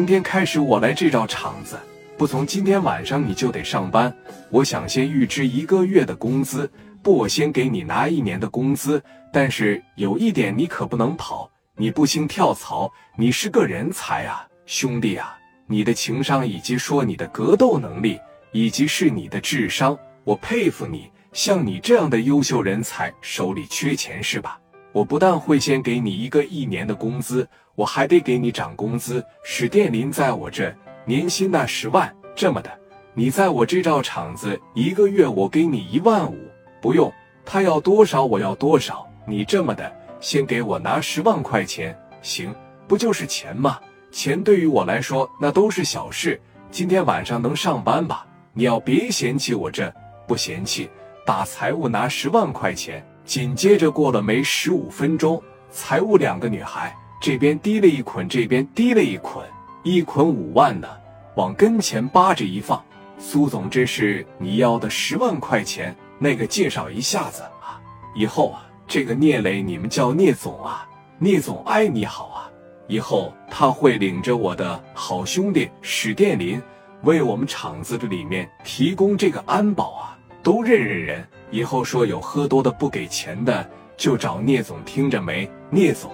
[0.00, 1.78] 今天开始我来这照场子，
[2.16, 4.10] 不从今天晚上你就得上班。
[4.48, 9.02] 我想先预支一个月的工资，不，我先给你拿一年的工资。
[9.30, 15.36] 但是有一点你可不能跑，你不兴跳槽，你是个人才啊，兄弟啊，
[15.66, 18.18] 你的情商以及说你的格斗能力，
[18.52, 19.94] 以及是你的智商，
[20.24, 21.10] 我佩服你。
[21.34, 24.58] 像你这样的优秀人才，手里缺钱是吧？
[24.92, 29.24] 我不但会先给你一个一年的工资，我还得给你涨工资。
[29.42, 30.74] 史殿林在我这
[31.04, 32.70] 年薪那十万，这么的，
[33.14, 36.36] 你在我这照厂子一个月我给你一万五，
[36.80, 37.12] 不用，
[37.44, 39.06] 他要多少我要多少。
[39.26, 42.54] 你这么的，先给我拿十万块钱，行？
[42.88, 43.78] 不就是钱吗？
[44.10, 46.40] 钱对于我来说那都是小事。
[46.70, 48.26] 今天晚上能上班吧？
[48.52, 49.92] 你要别嫌弃我这，
[50.26, 50.90] 不嫌弃。
[51.24, 55.40] 打财务拿十万块钱，紧接着过了没十五分钟，
[55.70, 59.44] 财务两个女孩这边提了一捆，这边提了一捆，
[59.82, 60.88] 一捆五万呢，
[61.36, 62.82] 往跟前扒着一放。
[63.18, 67.78] 苏总，这是你要的十万块钱，那个介绍一下子啊，
[68.14, 72.50] 以后啊，这个聂磊你们叫聂总啊，聂总哎你好啊，
[72.88, 76.60] 以后他会领着我的好兄弟史殿林，
[77.02, 80.16] 为我们厂子的里面提供这个安保啊。
[80.42, 85.46] 都认认人，以后说有喝多的不给钱的，就找聂总，听着没？
[85.68, 86.10] 聂总，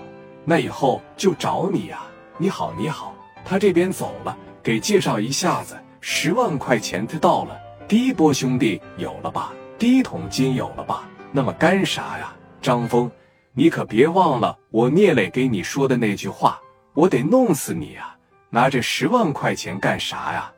[0.48, 2.02] 那以后就找你呀。
[2.38, 3.12] 你好，你好，
[3.44, 9.52] 他这边走了，给介绍一下子，十万块钱他到了，第一波兄弟有了吧？
[9.76, 11.08] 第一桶金有了吧？
[11.32, 12.32] 那么干啥呀？
[12.62, 13.10] 张峰，
[13.54, 16.60] 你可别忘了我聂磊给你说的那句话，
[16.94, 18.16] 我得弄死你呀！
[18.50, 20.52] 拿这十万块钱干啥呀？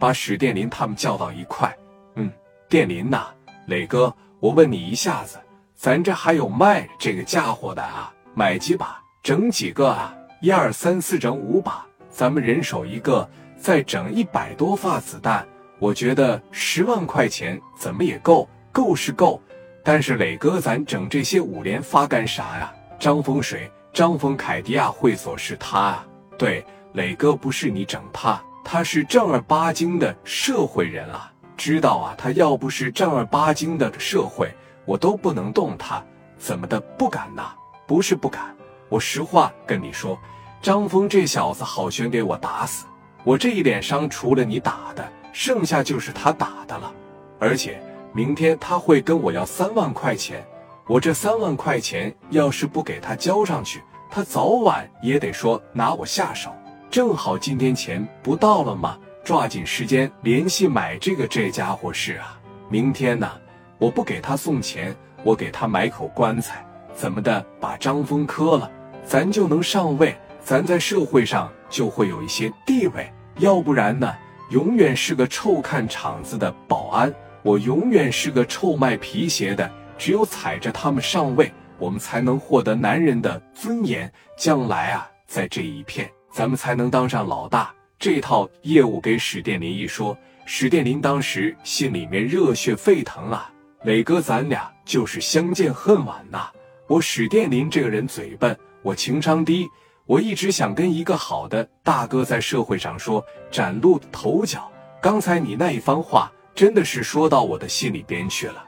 [0.00, 1.72] 把史殿林他们叫到一块，
[2.16, 2.28] 嗯。
[2.68, 3.26] 殿林呐，
[3.66, 5.38] 磊哥，我问你一下子，
[5.76, 8.12] 咱这还有卖这个家伙的啊？
[8.34, 10.14] 买几把，整几个啊？
[10.42, 15.48] 一二三四，整五把，咱们人手一个，再整一百多发子弹。
[15.78, 19.40] 我觉得十万块钱怎么也够，够是够，
[19.82, 22.70] 但是磊哥，咱整这些五连发干啥呀？
[22.98, 23.72] 张风水？
[23.94, 26.06] 张峰凯迪亚会所是他啊？
[26.36, 26.62] 对，
[26.92, 31.32] 磊哥不是你整他，他是正儿八经的社会人啊。
[31.56, 34.54] 知道啊，他要不是正儿八经的社会，
[34.84, 36.04] 我都不能动他。
[36.36, 37.54] 怎么的不敢呐？
[37.86, 38.53] 不是不敢，
[38.94, 40.16] 我实话跟你说，
[40.62, 42.86] 张峰这小子好悬给我打死。
[43.24, 46.92] 我这一脸伤，除了你打的，剩下就是他打的了。
[47.40, 50.46] 而且明天他会跟我要三万块钱，
[50.86, 56.52] 我这三万块钱要是不给他交上去，他早晚也得说拿我下手。
[56.88, 58.96] 正好今天钱不到了吗？
[59.24, 62.38] 抓紧时间联系买这个，这家伙是啊，
[62.68, 63.28] 明天呢，
[63.76, 64.94] 我不给他送钱，
[65.24, 68.70] 我给他买口棺材，怎么的，把张峰磕了，
[69.04, 73.12] 咱就能上位，咱在社会上就会有一些地位。
[73.38, 74.14] 要不然呢，
[74.50, 79.70] 永远是个臭看场子的保安，我永远是个臭卖皮鞋的。
[79.96, 84.10] 只有踩着他们上位，我们才能获得男人的尊严。
[84.36, 87.72] 将来啊，在这一片，咱们才能当上老大。
[87.98, 90.16] 这套业务给史殿林一说，
[90.46, 93.50] 史殿林当时心里面热血沸腾啊！
[93.84, 96.50] 磊哥，咱俩就是相见恨晚呐！
[96.86, 99.66] 我史殿林这个人嘴笨，我情商低，
[100.04, 104.70] 我一直想跟一个好的大哥在社会上说崭露头角。
[105.00, 108.62] 刚才你那一番话，真的是说到我的心里边去了。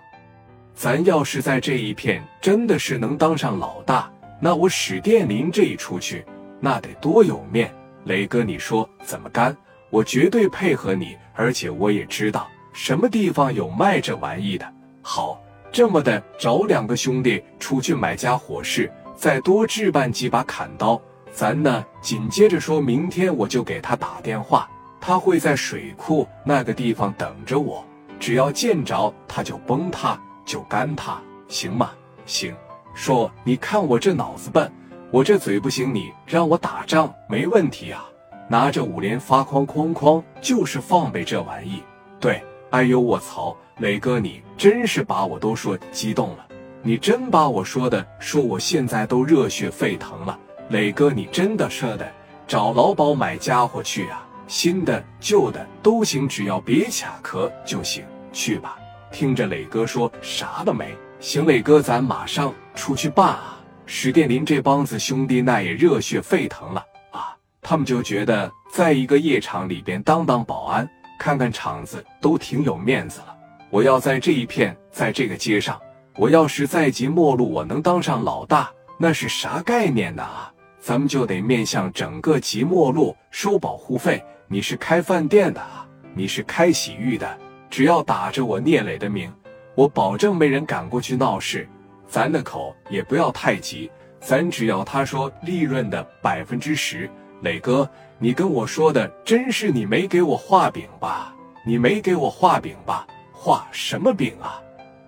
[0.74, 4.10] 咱要是在这一片真的是能当上老大，
[4.40, 6.24] 那我史殿林这一出去，
[6.58, 7.70] 那得多有面！
[8.04, 9.54] 雷哥，你说怎么干？
[9.90, 14.74] 我绝对配合你，而且我也知道什么地方有卖这玩意的。
[15.02, 15.38] 好，
[15.72, 21.00] 这么的，找两个兄弟出去买家伙事，再多置办几把砍刀。
[21.32, 24.68] 咱呢，紧接着说明天我就给他打电话，
[25.00, 27.84] 他会在水库那个地方等着我。
[28.18, 31.90] 只要见着他就崩塌，就干他，行吗？
[32.24, 32.54] 行。
[32.94, 34.72] 说，你看我这脑子笨。
[35.12, 38.04] 我这嘴不行，你让我打仗没问题啊！
[38.48, 41.82] 拿着五连发哐哐哐，就是放呗这玩意。
[42.18, 46.46] 对，哎呦我操，磊哥你真是把我都说激动了，
[46.80, 50.38] 你真把我说的说我现在都热血沸腾了。
[50.70, 52.10] 磊哥你真的舍得
[52.48, 54.26] 找劳保买家伙去啊？
[54.48, 58.02] 新的旧的都行，只要别卡壳就行。
[58.32, 58.78] 去吧，
[59.12, 60.96] 听着磊哥说啥了没？
[61.20, 63.60] 行，磊哥咱马上出去办啊！
[63.84, 67.36] 史殿林这帮子兄弟那也热血沸腾了啊！
[67.60, 70.88] 他们就觉得在一个夜场里边当当保安，
[71.18, 73.35] 看看场子都挺有面子了。
[73.70, 75.80] 我要在这一片，在这个街上，
[76.16, 80.22] 我要是在即末路，我能当上老大，那是啥概念呢？
[80.22, 80.52] 啊！
[80.78, 84.22] 咱们就得面向整个即墨路收保护费。
[84.46, 85.84] 你是开饭店的啊？
[86.14, 87.36] 你是开洗浴的？
[87.68, 89.32] 只要打着我聂磊的名，
[89.74, 91.68] 我保证没人敢过去闹事。
[92.06, 93.90] 咱的口也不要太急，
[94.20, 97.10] 咱只要他说利润的百分之十。
[97.42, 101.34] 磊哥，你跟我说的真是你没给我画饼吧？
[101.66, 103.04] 你没给我画饼吧？
[103.46, 104.60] 画什么饼啊？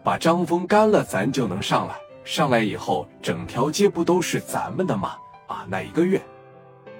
[0.05, 1.97] 把张峰干了，咱就能上来。
[2.23, 5.17] 上来以后，整条街不都是咱们的吗？
[5.49, 6.23] 啊，那一个月，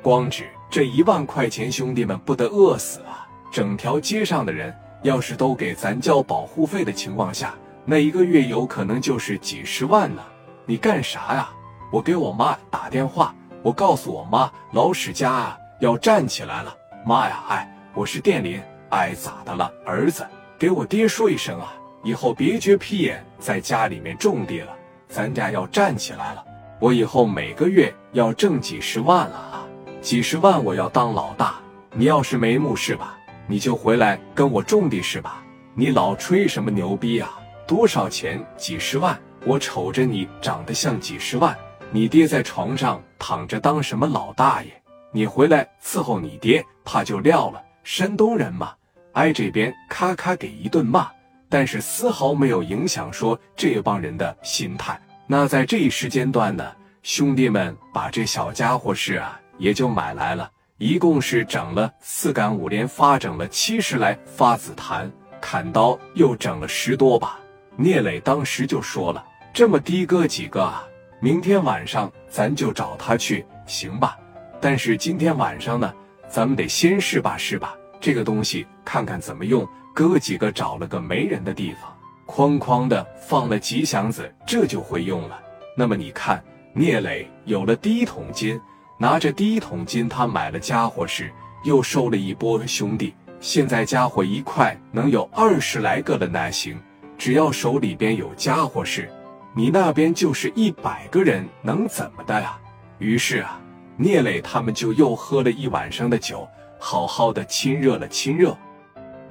[0.03, 3.25] 光指这一万块钱，兄弟们不得饿死啊！
[3.53, 7.55] 整条街上的人要是都给咱交保护费的情况下，
[7.85, 10.21] 那一个月有可能就是几十万呢。
[10.67, 11.51] 你干啥呀？
[11.93, 13.33] 我给我妈打电话，
[13.63, 16.77] 我告诉我妈，老史家啊要站起来了。
[17.07, 19.73] 妈呀，哎，我是电林，哎，咋的了？
[19.87, 20.27] 儿子，
[20.59, 21.73] 给我爹说一声啊，
[22.03, 24.75] 以后别撅屁眼在家里面种地了。
[25.09, 26.45] 咱家要站起来了，
[26.81, 29.65] 我以后每个月要挣几十万了啊！
[30.01, 31.61] 几十万我要当老大，
[31.93, 33.17] 你要是没目是吧？
[33.47, 35.45] 你就回来跟我种地是吧？
[35.75, 37.39] 你老吹什么牛逼啊？
[37.65, 38.45] 多少钱？
[38.57, 39.17] 几十万？
[39.45, 41.57] 我瞅着你长得像几十万，
[41.93, 44.71] 你爹在床上躺着当什么老大爷？
[45.13, 47.63] 你回来伺候你爹，怕就撂了。
[47.85, 48.73] 山东人嘛，
[49.13, 51.09] 挨这边咔咔给一顿骂。
[51.51, 55.01] 但是丝毫没有影响说这帮人的心态。
[55.27, 56.73] 那在这一时间段呢，
[57.03, 67.39] 兄弟们把这小家伙是啊，也就买来了，一共是整了四杆五连发，整了七十来发子弹，砍刀又整了十多把。
[67.77, 70.85] 聂磊当时就说了：“这么的哥几个啊，
[71.19, 74.19] 明天晚上咱就找他去，行吧？
[74.61, 75.95] 但是今天晚上呢，
[76.29, 81.93] 咱们得先试吧试吧，这个东西看看怎么用。”哥几个找了个没人的地方，
[82.25, 85.41] 哐哐的放了几箱子，这就会用了。
[85.77, 86.41] 那么你看，
[86.73, 88.61] 聂磊有了第一桶金，
[88.97, 91.33] 拿着第一桶金，他买了家伙事，
[91.65, 93.13] 又收了一波兄弟。
[93.41, 96.79] 现在家伙一块能有二十来个了，那行，
[97.17, 99.11] 只要手里边有家伙事，
[99.53, 102.57] 你那边就是一百个人，能怎么的呀？
[103.01, 103.61] 于是啊，
[103.97, 106.47] 聂磊他们就又喝了一晚上的酒，
[106.79, 108.57] 好好的亲热了亲热。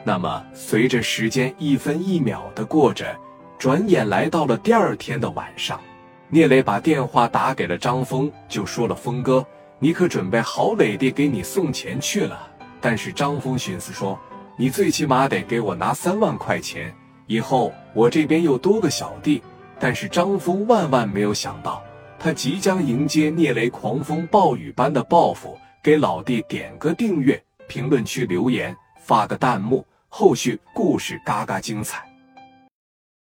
[0.03, 3.17] 那么，随着时间一分一秒的过着，
[3.57, 5.81] 转眼来到了第二天的晚上，
[6.29, 9.45] 聂磊把电话打给了张峰，就说了：“峰哥，
[9.79, 12.47] 你可准备好磊弟给你送钱去了。”
[12.79, 14.17] 但是张峰寻思说
[14.57, 16.93] ：“你最起码得给我拿三万块钱，
[17.25, 19.41] 以后我这边又多个小弟。”
[19.79, 21.83] 但是张峰万万没有想到，
[22.17, 25.57] 他即将迎接聂磊狂风暴雨般的报复。
[25.87, 29.87] 给老弟点个订阅，评论区留言，发个弹幕。
[30.09, 32.05] 后续故事嘎嘎精彩。